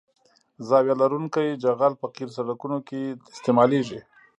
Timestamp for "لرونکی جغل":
1.01-1.93